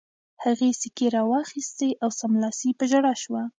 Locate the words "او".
2.03-2.09